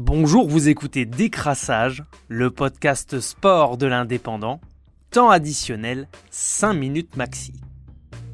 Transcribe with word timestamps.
Bonjour, 0.00 0.48
vous 0.48 0.68
écoutez 0.68 1.06
Décrassage, 1.06 2.04
le 2.28 2.52
podcast 2.52 3.18
sport 3.18 3.76
de 3.76 3.88
l'indépendant. 3.88 4.60
Temps 5.10 5.28
additionnel, 5.28 6.06
5 6.30 6.72
minutes 6.72 7.16
maxi. 7.16 7.54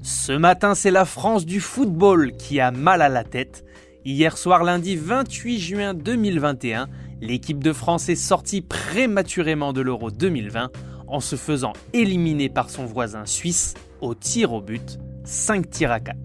Ce 0.00 0.32
matin, 0.32 0.74
c'est 0.74 0.90
la 0.90 1.04
France 1.04 1.44
du 1.44 1.60
football 1.60 2.32
qui 2.32 2.60
a 2.60 2.70
mal 2.70 3.02
à 3.02 3.10
la 3.10 3.24
tête. 3.24 3.66
Hier 4.06 4.38
soir, 4.38 4.64
lundi 4.64 4.96
28 4.96 5.58
juin 5.58 5.92
2021, 5.92 6.88
l'équipe 7.20 7.62
de 7.62 7.74
France 7.74 8.08
est 8.08 8.16
sortie 8.16 8.62
prématurément 8.62 9.74
de 9.74 9.82
l'Euro 9.82 10.10
2020 10.10 10.70
en 11.08 11.20
se 11.20 11.36
faisant 11.36 11.74
éliminer 11.92 12.48
par 12.48 12.70
son 12.70 12.86
voisin 12.86 13.26
suisse 13.26 13.74
au 14.00 14.14
tir 14.14 14.54
au 14.54 14.62
but, 14.62 14.98
5 15.24 15.68
tirs 15.68 15.92
à 15.92 16.00
4. 16.00 16.16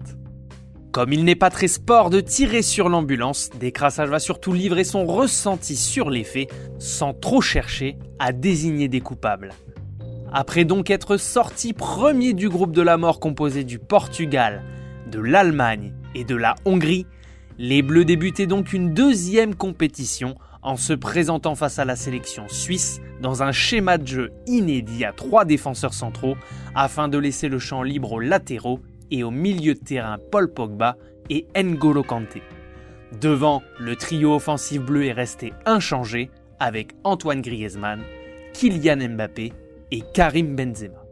Comme 0.96 1.12
il 1.12 1.24
n'est 1.24 1.34
pas 1.34 1.50
très 1.50 1.68
sport 1.68 2.08
de 2.08 2.20
tirer 2.20 2.62
sur 2.62 2.88
l'ambulance, 2.88 3.50
Décrassage 3.60 4.08
va 4.08 4.18
surtout 4.18 4.54
livrer 4.54 4.82
son 4.82 5.04
ressenti 5.04 5.76
sur 5.76 6.08
les 6.08 6.24
faits, 6.24 6.48
sans 6.78 7.12
trop 7.12 7.42
chercher 7.42 7.98
à 8.18 8.32
désigner 8.32 8.88
des 8.88 9.02
coupables. 9.02 9.52
Après 10.32 10.64
donc 10.64 10.88
être 10.88 11.18
sorti 11.18 11.74
premier 11.74 12.32
du 12.32 12.48
groupe 12.48 12.72
de 12.72 12.80
la 12.80 12.96
mort 12.96 13.20
composé 13.20 13.62
du 13.62 13.78
Portugal, 13.78 14.62
de 15.12 15.20
l'Allemagne 15.20 15.92
et 16.14 16.24
de 16.24 16.34
la 16.34 16.54
Hongrie, 16.64 17.06
les 17.58 17.82
Bleus 17.82 18.06
débutaient 18.06 18.46
donc 18.46 18.72
une 18.72 18.94
deuxième 18.94 19.54
compétition 19.54 20.34
en 20.62 20.78
se 20.78 20.94
présentant 20.94 21.56
face 21.56 21.78
à 21.78 21.84
la 21.84 21.96
sélection 21.96 22.48
suisse 22.48 23.02
dans 23.20 23.42
un 23.42 23.52
schéma 23.52 23.98
de 23.98 24.06
jeu 24.06 24.32
inédit 24.46 25.04
à 25.04 25.12
trois 25.12 25.44
défenseurs 25.44 25.92
centraux 25.92 26.38
afin 26.74 27.08
de 27.08 27.18
laisser 27.18 27.48
le 27.48 27.58
champ 27.58 27.82
libre 27.82 28.12
aux 28.12 28.20
latéraux 28.20 28.80
et 29.10 29.22
au 29.22 29.30
milieu 29.30 29.74
de 29.74 29.80
terrain 29.80 30.18
Paul 30.30 30.52
Pogba 30.52 30.96
et 31.30 31.46
N'Golo 31.56 32.02
Kanté. 32.02 32.42
Devant, 33.20 33.62
le 33.78 33.96
trio 33.96 34.34
offensif 34.34 34.82
bleu 34.82 35.04
est 35.04 35.12
resté 35.12 35.52
inchangé 35.64 36.30
avec 36.58 36.92
Antoine 37.04 37.40
Griezmann, 37.40 38.02
Kylian 38.52 39.08
Mbappé 39.10 39.52
et 39.90 40.02
Karim 40.12 40.56
Benzema. 40.56 41.04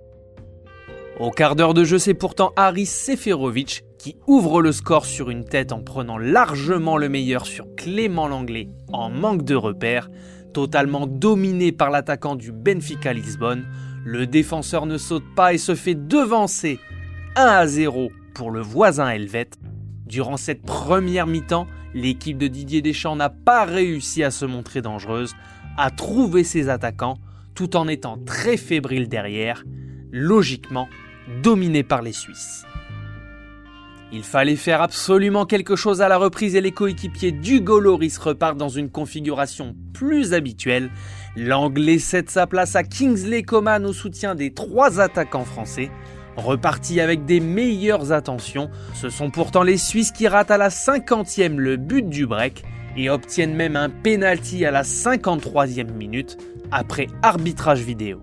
Au 1.21 1.31
quart 1.31 1.55
d'heure 1.55 1.75
de 1.75 1.85
jeu, 1.85 1.99
c'est 1.99 2.15
pourtant 2.15 2.53
Haris 2.57 2.87
Seferovic 2.87 3.85
qui 3.99 4.17
ouvre 4.27 4.61
le 4.61 4.73
score 4.73 5.07
sur 5.07 5.31
une 5.31 5.45
tête 5.45 5.73
en 5.73 5.81
prenant 5.81 6.19
largement 6.19 6.97
le 6.97 7.09
meilleur 7.09 7.47
sur 7.47 7.67
Clément 7.77 8.27
Langlais 8.27 8.69
en 8.93 9.11
manque 9.11 9.45
de 9.45 9.55
repères, 9.55 10.11
totalement 10.53 11.07
dominé 11.07 11.73
par 11.73 11.91
l'attaquant 11.91 12.35
du 12.35 12.53
Benfica 12.53 13.13
Lisbonne. 13.13 13.65
Le 14.05 14.27
défenseur 14.27 14.87
ne 14.87 14.99
saute 14.99 15.25
pas 15.37 15.55
et 15.55 15.59
se 15.59 15.75
fait 15.75 15.95
devancer 15.95 16.79
1 17.37 17.47
à 17.47 17.67
0 17.67 18.13
pour 18.33 18.53
le 18.53 18.61
voisin 18.61 19.09
helvète. 19.09 19.59
Durant 20.07 20.37
cette 20.37 20.63
première 20.63 21.27
mi-temps, 21.27 21.67
l'équipe 21.93 22.39
de 22.39 22.47
Didier 22.47 22.81
Deschamps 22.81 23.17
n'a 23.17 23.29
pas 23.31 23.65
réussi 23.65 24.23
à 24.23 24.31
se 24.31 24.45
montrer 24.45 24.83
dangereuse, 24.83 25.35
à 25.77 25.91
trouver 25.91 26.45
ses 26.45 26.69
attaquants, 26.69 27.19
tout 27.55 27.77
en 27.77 27.89
étant 27.89 28.19
très 28.19 28.57
fébrile 28.57 29.09
derrière, 29.09 29.65
logiquement 30.13 30.89
dominé 31.43 31.83
par 31.83 32.03
les 32.03 32.13
Suisses. 32.13 32.65
Il 34.13 34.23
fallait 34.23 34.55
faire 34.55 34.81
absolument 34.81 35.45
quelque 35.45 35.75
chose 35.75 36.03
à 36.03 36.09
la 36.09 36.19
reprise 36.19 36.55
et 36.55 36.61
les 36.61 36.71
coéquipiers 36.71 37.33
du 37.33 37.59
Loris 37.59 38.17
repartent 38.19 38.59
dans 38.59 38.69
une 38.69 38.91
configuration 38.91 39.75
plus 39.93 40.35
habituelle. 40.35 40.89
L'Anglais 41.35 41.99
cède 41.99 42.31
sa 42.31 42.47
place 42.47 42.77
à 42.77 42.85
Kingsley 42.85 43.43
Coman 43.43 43.85
au 43.85 43.93
soutien 43.93 44.37
des 44.37 44.55
trois 44.55 45.01
attaquants 45.01 45.45
français. 45.45 45.91
Repartis 46.37 47.01
avec 47.01 47.25
des 47.25 47.41
meilleures 47.41 48.13
attentions, 48.13 48.71
ce 48.95 49.09
sont 49.09 49.31
pourtant 49.31 49.63
les 49.63 49.77
Suisses 49.77 50.13
qui 50.13 50.29
ratent 50.29 50.51
à 50.51 50.59
la 50.59 50.69
50e 50.69 51.57
le 51.57 51.77
but 51.77 52.09
du 52.09 52.27
break 52.27 52.65
et 52.97 53.11
obtiennent 53.11 53.55
même 53.55 53.77
un 53.77 53.91
penalty 53.91 54.65
à 54.65 54.71
la 54.71 54.83
53e 54.83 55.93
minute 55.93 56.39
après 56.71 57.07
arbitrage 57.23 57.83
vidéo. 57.83 58.21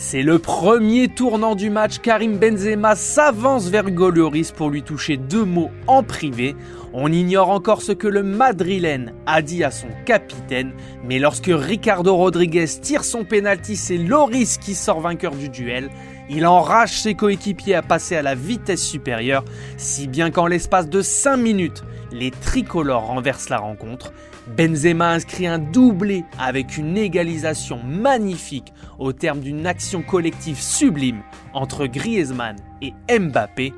C'est 0.00 0.22
le 0.22 0.38
premier 0.38 1.08
tournant 1.08 1.56
du 1.56 1.70
match. 1.70 1.98
Karim 1.98 2.38
Benzema 2.38 2.94
s'avance 2.94 3.68
vers 3.68 3.90
Goloris 3.90 4.52
pour 4.54 4.70
lui 4.70 4.84
toucher 4.84 5.16
deux 5.16 5.44
mots 5.44 5.72
en 5.88 6.04
privé. 6.04 6.54
On 6.92 7.10
ignore 7.10 7.50
encore 7.50 7.82
ce 7.82 7.90
que 7.90 8.06
le 8.06 8.22
Madrilène 8.22 9.12
a 9.26 9.42
dit 9.42 9.64
à 9.64 9.72
son 9.72 9.88
capitaine, 10.06 10.70
mais 11.02 11.18
lorsque 11.18 11.50
Ricardo 11.52 12.14
Rodriguez 12.14 12.68
tire 12.80 13.02
son 13.02 13.24
penalty, 13.24 13.74
c'est 13.74 13.98
Loris 13.98 14.58
qui 14.58 14.76
sort 14.76 15.00
vainqueur 15.00 15.34
du 15.34 15.48
duel. 15.48 15.90
Il 16.30 16.46
enrage 16.46 17.02
ses 17.02 17.14
coéquipiers 17.14 17.74
à 17.74 17.82
passer 17.82 18.14
à 18.14 18.22
la 18.22 18.36
vitesse 18.36 18.84
supérieure, 18.84 19.44
si 19.78 20.06
bien 20.06 20.30
qu'en 20.30 20.46
l'espace 20.46 20.88
de 20.88 21.02
5 21.02 21.36
minutes, 21.38 21.82
les 22.12 22.30
tricolores 22.30 23.06
renversent 23.06 23.48
la 23.48 23.58
rencontre. 23.58 24.12
Benzema 24.56 25.12
inscrit 25.12 25.46
un 25.46 25.58
doublé 25.58 26.24
avec 26.38 26.78
une 26.78 26.96
égalisation 26.96 27.80
magnifique 27.84 28.72
au 28.98 29.12
terme 29.12 29.40
d'une 29.40 29.66
action 29.66 30.02
collective 30.02 30.60
sublime 30.60 31.22
entre 31.52 31.86
Griezmann 31.86 32.56
et 32.82 32.94
Mbappé. 33.18 33.72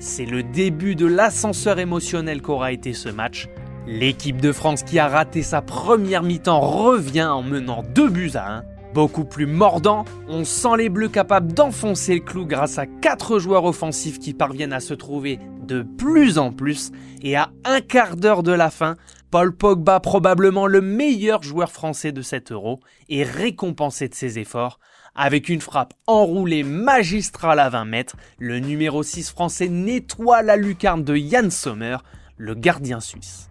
C'est 0.00 0.24
le 0.24 0.42
début 0.42 0.94
de 0.94 1.06
l'ascenseur 1.06 1.78
émotionnel 1.78 2.40
qu'aura 2.42 2.72
été 2.72 2.92
ce 2.92 3.08
match. 3.08 3.48
L'équipe 3.86 4.40
de 4.40 4.52
France 4.52 4.82
qui 4.82 4.98
a 4.98 5.08
raté 5.08 5.42
sa 5.42 5.60
première 5.60 6.22
mi-temps 6.22 6.60
revient 6.60 7.24
en 7.24 7.42
menant 7.42 7.82
2 7.94 8.08
buts 8.08 8.30
à 8.34 8.58
1. 8.58 8.62
Beaucoup 8.94 9.24
plus 9.24 9.46
mordant, 9.46 10.04
on 10.28 10.44
sent 10.44 10.76
les 10.76 10.88
Bleus 10.88 11.08
capables 11.08 11.52
d'enfoncer 11.54 12.14
le 12.14 12.20
clou 12.20 12.44
grâce 12.44 12.78
à 12.78 12.86
4 12.86 13.38
joueurs 13.38 13.64
offensifs 13.64 14.18
qui 14.18 14.34
parviennent 14.34 14.74
à 14.74 14.80
se 14.80 14.92
trouver 14.92 15.38
de 15.66 15.82
plus 15.82 16.36
en 16.38 16.52
plus 16.52 16.92
et 17.22 17.34
à 17.34 17.50
un 17.64 17.80
quart 17.80 18.16
d'heure 18.16 18.42
de 18.42 18.52
la 18.52 18.70
fin, 18.70 18.96
Paul 19.32 19.56
Pogba, 19.56 19.98
probablement 19.98 20.66
le 20.66 20.82
meilleur 20.82 21.42
joueur 21.42 21.72
français 21.72 22.12
de 22.12 22.20
cet 22.20 22.52
euro, 22.52 22.80
est 23.08 23.22
récompensé 23.22 24.06
de 24.10 24.14
ses 24.14 24.38
efforts. 24.38 24.78
Avec 25.14 25.48
une 25.48 25.62
frappe 25.62 25.94
enroulée 26.06 26.62
magistrale 26.62 27.58
à 27.58 27.70
20 27.70 27.86
mètres, 27.86 28.16
le 28.38 28.58
numéro 28.58 29.02
6 29.02 29.30
français 29.30 29.68
nettoie 29.70 30.42
la 30.42 30.56
lucarne 30.56 31.02
de 31.02 31.16
Yann 31.16 31.50
Sommer, 31.50 31.96
le 32.36 32.54
gardien 32.54 33.00
suisse. 33.00 33.48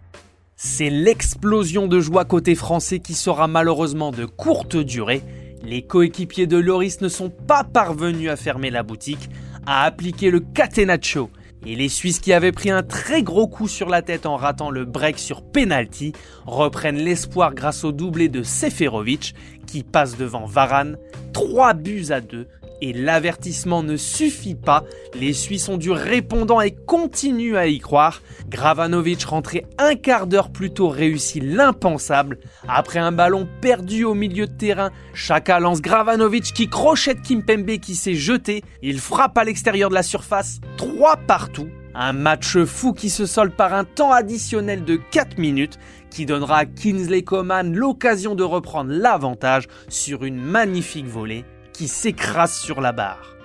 C'est 0.54 0.88
l'explosion 0.88 1.88
de 1.88 1.98
joie 1.98 2.26
côté 2.26 2.54
français 2.54 3.00
qui 3.00 3.14
sera 3.14 3.48
malheureusement 3.48 4.12
de 4.12 4.24
courte 4.24 4.76
durée. 4.76 5.24
Les 5.64 5.82
coéquipiers 5.82 6.46
de 6.46 6.58
Loris 6.58 7.00
ne 7.00 7.08
sont 7.08 7.30
pas 7.30 7.64
parvenus 7.64 8.30
à 8.30 8.36
fermer 8.36 8.70
la 8.70 8.84
boutique, 8.84 9.30
à 9.66 9.82
appliquer 9.82 10.30
le 10.30 10.38
catenaccio 10.38 11.28
et 11.64 11.76
les 11.76 11.88
Suisses 11.88 12.18
qui 12.18 12.32
avaient 12.32 12.52
pris 12.52 12.70
un 12.70 12.82
très 12.82 13.22
gros 13.22 13.46
coup 13.46 13.68
sur 13.68 13.88
la 13.88 14.02
tête 14.02 14.26
en 14.26 14.36
ratant 14.36 14.70
le 14.70 14.84
break 14.84 15.18
sur 15.18 15.42
penalty 15.42 16.12
reprennent 16.46 16.96
l'espoir 16.96 17.54
grâce 17.54 17.84
au 17.84 17.92
doublé 17.92 18.28
de 18.28 18.42
Seferovic 18.42 19.34
qui 19.66 19.82
passe 19.82 20.16
devant 20.16 20.44
Varane, 20.44 20.98
3 21.32 21.74
buts 21.74 22.06
à 22.10 22.20
2 22.20 22.46
et 22.82 22.92
l'avertissement 22.92 23.84
ne 23.84 23.96
suffit 23.96 24.56
pas, 24.56 24.84
les 25.14 25.32
Suisses 25.32 25.68
ont 25.68 25.78
du 25.78 25.92
répondant 25.92 26.60
et 26.60 26.72
continuent 26.72 27.56
à 27.56 27.68
y 27.68 27.78
croire. 27.78 28.20
Gravanovic 28.48 29.22
rentré 29.22 29.64
un 29.78 29.94
quart 29.94 30.26
d'heure 30.26 30.50
plus 30.50 30.72
tôt 30.72 30.88
réussit 30.88 31.42
l'impensable. 31.42 32.38
Après 32.68 32.98
un 32.98 33.12
ballon 33.12 33.48
perdu 33.60 34.04
au 34.04 34.14
milieu 34.14 34.48
de 34.48 34.52
terrain, 34.52 34.90
Chaka 35.14 35.60
lance 35.60 35.80
Gravanovic 35.80 36.52
qui 36.52 36.68
crochette 36.68 37.22
Kimpembe 37.22 37.78
qui 37.78 37.94
s'est 37.94 38.14
jeté. 38.14 38.64
Il 38.82 38.98
frappe 38.98 39.38
à 39.38 39.44
l'extérieur 39.44 39.88
de 39.88 39.94
la 39.94 40.02
surface, 40.02 40.60
3 40.76 41.18
partout. 41.28 41.68
Un 41.94 42.12
match 42.14 42.56
fou 42.64 42.94
qui 42.94 43.10
se 43.10 43.26
solde 43.26 43.52
par 43.52 43.74
un 43.74 43.84
temps 43.84 44.10
additionnel 44.10 44.82
de 44.82 44.96
4 44.96 45.38
minutes 45.38 45.78
qui 46.10 46.26
donnera 46.26 46.58
à 46.58 46.64
Kinsley 46.64 47.22
Coman 47.22 47.74
l'occasion 47.74 48.34
de 48.34 48.42
reprendre 48.42 48.90
l'avantage 48.90 49.68
sur 49.88 50.24
une 50.24 50.40
magnifique 50.40 51.06
volée 51.06 51.44
qui 51.72 51.88
s'écrase 51.88 52.54
sur 52.54 52.80
la 52.80 52.92
barre. 52.92 53.36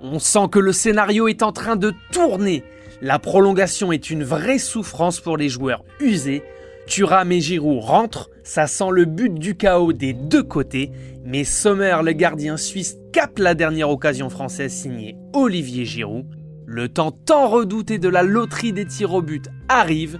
On 0.00 0.18
sent 0.18 0.48
que 0.50 0.58
le 0.58 0.72
scénario 0.72 1.28
est 1.28 1.42
en 1.42 1.52
train 1.52 1.76
de 1.76 1.92
tourner. 2.12 2.64
La 3.02 3.18
prolongation 3.18 3.92
est 3.92 4.10
une 4.10 4.24
vraie 4.24 4.58
souffrance 4.58 5.20
pour 5.20 5.36
les 5.36 5.48
joueurs 5.48 5.84
usés. 6.00 6.42
Thuram 6.86 7.30
et 7.32 7.40
Giroud 7.40 7.82
rentrent, 7.82 8.30
ça 8.42 8.66
sent 8.66 8.90
le 8.90 9.04
but 9.04 9.32
du 9.32 9.56
chaos 9.56 9.92
des 9.92 10.12
deux 10.12 10.42
côtés, 10.42 10.90
mais 11.24 11.44
Sommer, 11.44 11.98
le 12.02 12.12
gardien 12.12 12.56
suisse, 12.56 12.96
capte 13.12 13.38
la 13.38 13.54
dernière 13.54 13.90
occasion 13.90 14.28
française 14.28 14.72
signée 14.72 15.16
Olivier 15.32 15.84
Giroud. 15.84 16.26
Le 16.66 16.88
temps 16.88 17.12
tant 17.12 17.48
redouté 17.48 17.98
de 17.98 18.08
la 18.08 18.22
loterie 18.22 18.72
des 18.72 18.86
tirs 18.86 19.14
au 19.14 19.22
but 19.22 19.48
arrive, 19.68 20.18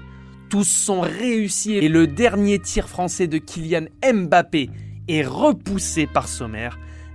tous 0.50 0.64
sont 0.64 1.00
réussis 1.00 1.74
et 1.74 1.88
le 1.88 2.06
dernier 2.06 2.58
tir 2.58 2.88
français 2.88 3.28
de 3.28 3.38
Kylian 3.38 3.86
Mbappé 4.04 4.68
est 5.08 5.22
repoussé 5.22 6.06
par 6.06 6.28
Sommer. 6.28 6.70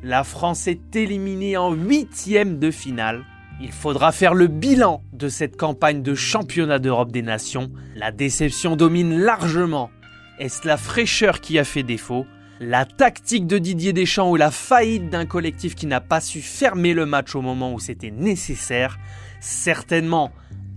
La 0.08 0.24
France 0.24 0.68
est 0.68 0.96
éliminée 0.96 1.58
en 1.58 1.74
huitième 1.74 2.60
de 2.60 2.70
finale. 2.70 3.24
Il 3.60 3.72
faudra 3.72 4.12
faire 4.12 4.36
le 4.36 4.46
bilan 4.46 5.02
de 5.14 5.30
cette 5.30 5.58
campagne 5.58 6.04
de 6.04 6.14
championnat 6.14 6.78
d'Europe 6.78 7.12
des 7.12 7.24
Nations. 7.24 7.72
La 7.96 8.12
déception 8.12 8.76
domine 8.76 9.18
largement. 9.18 9.90
Est-ce 10.38 10.68
la 10.68 10.78
fraîcheur 10.78 11.42
qui 11.42 11.58
a 11.58 11.64
fait 11.64 11.82
défaut? 11.82 12.28
La 12.60 12.86
tactique 12.86 13.48
de 13.48 13.58
Didier 13.58 13.94
Deschamps 13.94 14.30
ou 14.30 14.36
la 14.36 14.52
faillite 14.52 15.10
d'un 15.10 15.26
collectif 15.26 15.74
qui 15.74 15.88
n'a 15.88 16.02
pas 16.02 16.22
su 16.22 16.44
fermer 16.44 16.94
le 16.94 17.08
match 17.08 17.34
au 17.34 17.42
moment 17.42 17.74
où 17.74 17.80
c'était 17.80 18.12
nécessaire? 18.12 19.00
Certainement 19.42 20.32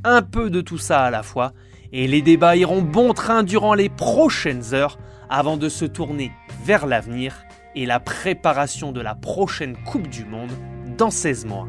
un 0.05 0.23
peu 0.23 0.49
de 0.49 0.63
tout 0.63 0.79
ça 0.79 1.03
à 1.03 1.11
la 1.11 1.23
fois. 1.23 1.53
et 1.93 2.09
les 2.09 2.23
débats 2.23 2.57
iront 2.57 2.81
bon 2.81 3.13
train 3.13 3.43
durant 3.43 3.75
les 3.75 3.91
prochaines 3.91 4.73
heures 4.73 4.99
avant 5.29 5.59
de 5.59 5.69
se 5.69 5.85
tourner 5.85 6.33
vers 6.65 6.87
l'avenir 6.87 7.35
et 7.79 7.87
la 7.87 8.01
préparation 8.01 8.91
de 8.91 9.01
la 9.01 9.15
prochaine 9.15 9.77
Coupe 9.85 10.09
du 10.09 10.25
Monde 10.25 10.51
dans 10.97 11.11
16 11.11 11.47
mois. 11.47 11.69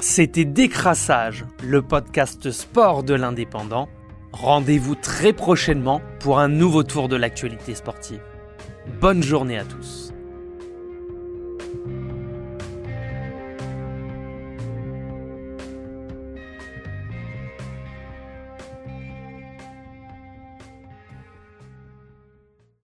C'était 0.00 0.46
Décrassage, 0.46 1.44
le 1.62 1.82
podcast 1.82 2.50
sport 2.50 3.02
de 3.02 3.12
l'indépendant. 3.12 3.88
Rendez-vous 4.32 4.94
très 4.94 5.34
prochainement 5.34 6.00
pour 6.20 6.38
un 6.38 6.48
nouveau 6.48 6.84
tour 6.84 7.08
de 7.08 7.16
l'actualité 7.16 7.74
sportive. 7.74 8.22
Bonne 9.00 9.22
journée 9.22 9.58
à 9.58 9.64
tous. 9.64 10.07